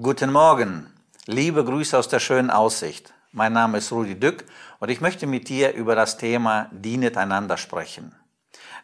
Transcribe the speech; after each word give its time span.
Guten 0.00 0.32
Morgen, 0.32 0.90
liebe 1.26 1.62
Grüße 1.62 1.98
aus 1.98 2.08
der 2.08 2.18
schönen 2.18 2.48
Aussicht. 2.48 3.12
Mein 3.30 3.52
Name 3.52 3.76
ist 3.76 3.92
Rudi 3.92 4.18
Dück 4.18 4.42
und 4.78 4.88
ich 4.88 5.02
möchte 5.02 5.26
mit 5.26 5.50
dir 5.50 5.74
über 5.74 5.94
das 5.94 6.16
Thema 6.16 6.70
Dienet 6.72 7.18
einander 7.18 7.58
sprechen. 7.58 8.14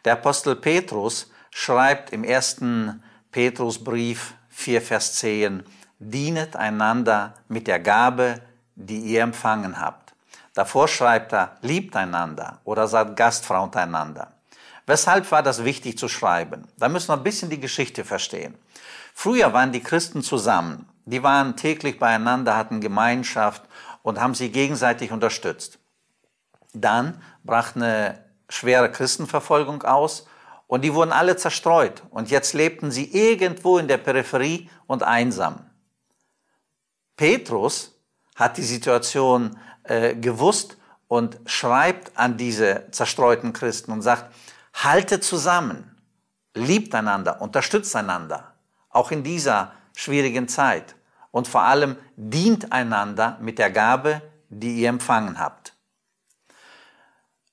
Der 0.05 0.13
Apostel 0.13 0.55
Petrus 0.55 1.31
schreibt 1.51 2.13
im 2.13 2.25
ersten 2.25 3.03
Petrusbrief 3.33 4.35
4, 4.51 4.83
Vers 4.83 5.15
10, 5.15 5.63
Dienet 5.99 6.57
einander 6.57 7.33
mit 7.49 7.69
der 7.69 7.81
Gabe, 7.81 8.43
die 8.75 8.99
ihr 8.99 9.23
empfangen 9.23 9.81
habt. 9.81 10.13
Davor 10.53 10.89
schreibt 10.89 11.33
er, 11.33 11.57
liebt 11.63 11.97
einander 11.97 12.61
oder 12.65 12.87
seid 12.87 13.17
gastfrau 13.17 13.63
untereinander. 13.63 14.35
Weshalb 14.85 15.31
war 15.33 15.43
das 15.43 15.65
wichtig 15.65 15.97
zu 15.97 16.07
schreiben? 16.09 16.69
Da 16.77 16.91
müssen 16.91 17.09
wir 17.09 17.17
ein 17.17 17.23
bisschen 17.23 17.49
die 17.49 17.61
Geschichte 17.61 18.05
verstehen. 18.05 18.59
Früher 19.15 19.55
waren 19.55 19.73
die 19.73 19.83
Christen 19.83 20.23
zusammen. 20.23 20.87
Die 21.09 21.23
waren 21.23 21.57
täglich 21.57 21.99
beieinander, 21.99 22.55
hatten 22.55 22.83
Gemeinschaft 22.83 23.63
und 24.03 24.21
haben 24.21 24.35
sie 24.35 24.51
gegenseitig 24.51 25.11
unterstützt. 25.11 25.79
Dann 26.75 27.23
brach 27.45 27.75
eine 27.75 28.23
schwere 28.51 28.93
Christenverfolgung 28.93 29.85
aus 29.85 30.27
und 30.67 30.83
die 30.83 30.93
wurden 30.93 31.13
alle 31.13 31.39
zerstreut. 31.39 32.03
Und 32.11 32.29
jetzt 32.31 32.53
lebten 32.53 32.91
sie 32.91 33.11
irgendwo 33.11 33.79
in 33.79 33.89
der 33.89 33.97
Peripherie 33.97 34.69
und 34.87 35.03
einsam. 35.03 35.71
Petrus 37.17 37.99
hat 38.37 38.59
die 38.59 38.63
Situation 38.63 39.59
äh, 39.85 40.15
gewusst 40.15 40.77
und 41.07 41.39
schreibt 41.47 42.19
an 42.19 42.37
diese 42.37 42.87
zerstreuten 42.91 43.55
Christen 43.55 43.93
und 43.93 44.03
sagt, 44.03 44.31
haltet 44.75 45.25
zusammen, 45.25 45.97
liebt 46.53 46.95
einander, 46.95 47.41
unterstützt 47.41 47.97
einander, 47.97 48.53
auch 48.91 49.11
in 49.11 49.23
dieser 49.23 49.73
schwierigen 49.97 50.49
Zeit 50.49 50.95
und 51.31 51.49
vor 51.49 51.63
allem 51.63 51.97
dient 52.17 52.73
einander 52.73 53.39
mit 53.41 53.59
der 53.59 53.71
Gabe, 53.71 54.23
die 54.49 54.81
ihr 54.81 54.89
empfangen 54.89 55.39
habt. 55.39 55.75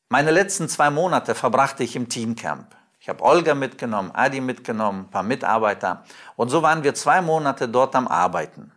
Meine 0.09 0.31
letzten 0.31 0.69
zwei 0.69 0.89
Monate 0.89 1.36
verbrachte 1.36 1.83
ich 1.83 1.95
im 1.95 2.09
Teamcamp. 2.09 2.75
Ich 3.00 3.09
habe 3.09 3.23
Olga 3.23 3.53
mitgenommen, 3.53 4.11
Adi 4.13 4.41
mitgenommen, 4.41 5.02
ein 5.02 5.09
paar 5.09 5.23
Mitarbeiter. 5.23 6.03
Und 6.35 6.50
so 6.50 6.61
waren 6.61 6.83
wir 6.83 6.95
zwei 6.95 7.22
Monate 7.22 7.67
dort 7.67 7.95
am 7.95 8.08
Arbeiten. 8.08 8.72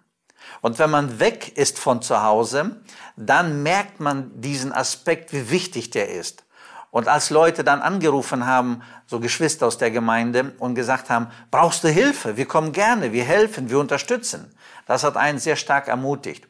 Und 0.60 0.78
wenn 0.78 0.90
man 0.90 1.20
weg 1.20 1.56
ist 1.56 1.78
von 1.78 2.02
zu 2.02 2.22
Hause, 2.22 2.82
dann 3.16 3.62
merkt 3.62 4.00
man 4.00 4.40
diesen 4.40 4.72
Aspekt, 4.72 5.32
wie 5.32 5.50
wichtig 5.50 5.90
der 5.90 6.10
ist. 6.10 6.44
Und 6.90 7.08
als 7.08 7.30
Leute 7.30 7.64
dann 7.64 7.82
angerufen 7.82 8.46
haben, 8.46 8.82
so 9.06 9.20
Geschwister 9.20 9.66
aus 9.66 9.78
der 9.78 9.90
Gemeinde, 9.90 10.52
und 10.58 10.74
gesagt 10.74 11.10
haben, 11.10 11.28
brauchst 11.50 11.84
du 11.84 11.88
Hilfe? 11.88 12.36
Wir 12.36 12.46
kommen 12.46 12.72
gerne, 12.72 13.12
wir 13.12 13.24
helfen, 13.24 13.68
wir 13.68 13.78
unterstützen. 13.78 14.54
Das 14.86 15.04
hat 15.04 15.16
einen 15.16 15.38
sehr 15.38 15.56
stark 15.56 15.88
ermutigt. 15.88 16.46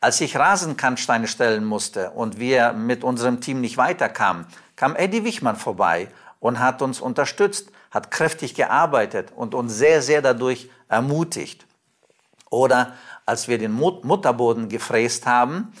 Als 0.00 0.20
ich 0.20 0.36
Rasenkantsteine 0.36 1.28
stellen 1.28 1.64
musste 1.64 2.10
und 2.10 2.38
wir 2.38 2.72
mit 2.72 3.04
unserem 3.04 3.40
Team 3.40 3.60
nicht 3.60 3.76
weiterkamen, 3.76 4.46
kam 4.76 4.96
Eddie 4.96 5.24
Wichmann 5.24 5.56
vorbei 5.56 6.08
und 6.40 6.58
hat 6.60 6.82
uns 6.82 7.00
unterstützt, 7.00 7.70
hat 7.90 8.10
kräftig 8.10 8.54
gearbeitet 8.54 9.32
und 9.34 9.54
uns 9.54 9.74
sehr, 9.74 10.02
sehr 10.02 10.20
dadurch 10.20 10.68
ermutigt. 10.88 11.66
Oder 12.50 12.92
als 13.24 13.48
wir 13.48 13.58
den 13.58 13.72
Mutterboden 13.72 14.68
gefräst 14.68 15.26
haben, 15.26 15.72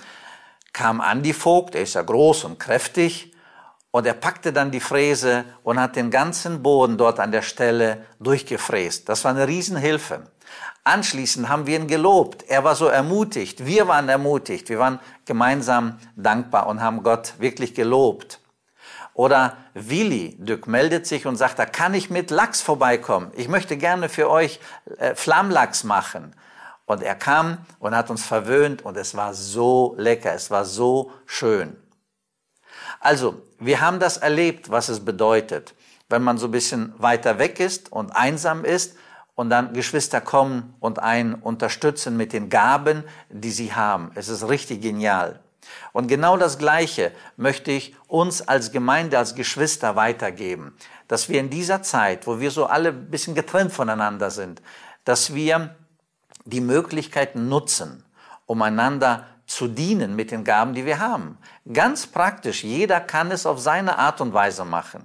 kam 0.72 1.00
Andi 1.00 1.32
Vogt, 1.32 1.74
er 1.74 1.82
ist 1.82 1.94
ja 1.94 2.02
groß 2.02 2.44
und 2.44 2.58
kräftig, 2.58 3.33
und 3.94 4.06
er 4.06 4.14
packte 4.14 4.52
dann 4.52 4.72
die 4.72 4.80
Fräse 4.80 5.44
und 5.62 5.78
hat 5.78 5.94
den 5.94 6.10
ganzen 6.10 6.64
Boden 6.64 6.98
dort 6.98 7.20
an 7.20 7.30
der 7.30 7.42
Stelle 7.42 8.04
durchgefräst. 8.18 9.08
Das 9.08 9.22
war 9.22 9.30
eine 9.30 9.46
Riesenhilfe. 9.46 10.24
Anschließend 10.82 11.48
haben 11.48 11.68
wir 11.68 11.78
ihn 11.78 11.86
gelobt. 11.86 12.42
Er 12.48 12.64
war 12.64 12.74
so 12.74 12.88
ermutigt. 12.88 13.64
Wir 13.64 13.86
waren 13.86 14.08
ermutigt. 14.08 14.68
Wir 14.68 14.80
waren 14.80 14.98
gemeinsam 15.26 16.00
dankbar 16.16 16.66
und 16.66 16.82
haben 16.82 17.04
Gott 17.04 17.34
wirklich 17.38 17.72
gelobt. 17.72 18.40
Oder 19.12 19.58
Willi 19.74 20.38
Dück 20.40 20.66
meldet 20.66 21.06
sich 21.06 21.24
und 21.24 21.36
sagt, 21.36 21.60
da 21.60 21.64
kann 21.64 21.94
ich 21.94 22.10
mit 22.10 22.32
Lachs 22.32 22.62
vorbeikommen. 22.62 23.30
Ich 23.36 23.46
möchte 23.46 23.76
gerne 23.76 24.08
für 24.08 24.28
euch 24.28 24.58
äh, 24.98 25.14
Flammlachs 25.14 25.84
machen. 25.84 26.34
Und 26.84 27.00
er 27.00 27.14
kam 27.14 27.58
und 27.78 27.94
hat 27.94 28.10
uns 28.10 28.26
verwöhnt 28.26 28.82
und 28.82 28.96
es 28.96 29.14
war 29.14 29.34
so 29.34 29.94
lecker, 29.98 30.34
es 30.34 30.50
war 30.50 30.64
so 30.64 31.12
schön. 31.26 31.76
Also, 33.04 33.42
wir 33.58 33.82
haben 33.82 34.00
das 34.00 34.16
erlebt, 34.16 34.70
was 34.70 34.88
es 34.88 35.04
bedeutet, 35.04 35.74
wenn 36.08 36.22
man 36.22 36.38
so 36.38 36.46
ein 36.46 36.52
bisschen 36.52 36.94
weiter 36.96 37.38
weg 37.38 37.60
ist 37.60 37.92
und 37.92 38.16
einsam 38.16 38.64
ist 38.64 38.96
und 39.34 39.50
dann 39.50 39.74
Geschwister 39.74 40.22
kommen 40.22 40.72
und 40.80 41.00
einen 41.00 41.34
unterstützen 41.34 42.16
mit 42.16 42.32
den 42.32 42.48
Gaben, 42.48 43.04
die 43.28 43.50
sie 43.50 43.74
haben. 43.74 44.10
Es 44.14 44.30
ist 44.30 44.48
richtig 44.48 44.80
genial. 44.80 45.40
Und 45.92 46.06
genau 46.06 46.38
das 46.38 46.56
Gleiche 46.56 47.12
möchte 47.36 47.72
ich 47.72 47.94
uns 48.08 48.40
als 48.40 48.72
Gemeinde, 48.72 49.18
als 49.18 49.34
Geschwister 49.34 49.96
weitergeben, 49.96 50.74
dass 51.06 51.28
wir 51.28 51.40
in 51.40 51.50
dieser 51.50 51.82
Zeit, 51.82 52.26
wo 52.26 52.40
wir 52.40 52.50
so 52.50 52.64
alle 52.64 52.88
ein 52.88 53.10
bisschen 53.10 53.34
getrennt 53.34 53.74
voneinander 53.74 54.30
sind, 54.30 54.62
dass 55.04 55.34
wir 55.34 55.74
die 56.46 56.62
Möglichkeiten 56.62 57.50
nutzen, 57.50 58.02
um 58.46 58.62
einander 58.62 59.26
zu 59.46 59.68
dienen 59.68 60.16
mit 60.16 60.30
den 60.30 60.44
Gaben, 60.44 60.74
die 60.74 60.86
wir 60.86 60.98
haben. 60.98 61.38
Ganz 61.72 62.06
praktisch, 62.06 62.64
jeder 62.64 63.00
kann 63.00 63.30
es 63.30 63.46
auf 63.46 63.60
seine 63.60 63.98
Art 63.98 64.20
und 64.20 64.32
Weise 64.32 64.64
machen. 64.64 65.04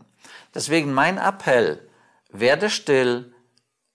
Deswegen 0.54 0.94
mein 0.94 1.18
Appell, 1.18 1.88
werde 2.32 2.70
still, 2.70 3.34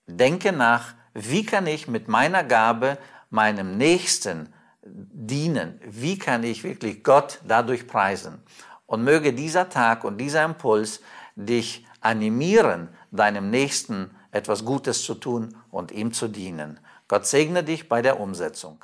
denke 0.07 0.51
nach, 0.51 0.93
wie 1.13 1.45
kann 1.45 1.67
ich 1.67 1.87
mit 1.87 2.07
meiner 2.07 2.43
Gabe 2.43 2.97
meinem 3.29 3.77
Nächsten 3.77 4.53
dienen? 4.83 5.79
Wie 5.85 6.17
kann 6.17 6.43
ich 6.43 6.63
wirklich 6.63 7.03
Gott 7.03 7.39
dadurch 7.47 7.87
preisen? 7.87 8.43
Und 8.85 9.03
möge 9.03 9.33
dieser 9.33 9.69
Tag 9.69 10.03
und 10.03 10.17
dieser 10.17 10.43
Impuls 10.43 11.01
dich 11.35 11.85
animieren, 12.01 12.89
deinem 13.11 13.49
Nächsten 13.49 14.11
etwas 14.31 14.63
Gutes 14.63 15.03
zu 15.03 15.15
tun 15.15 15.55
und 15.71 15.91
ihm 15.91 16.13
zu 16.13 16.27
dienen. 16.27 16.79
Gott 17.07 17.25
segne 17.25 17.63
dich 17.63 17.89
bei 17.89 18.01
der 18.01 18.19
Umsetzung. 18.19 18.83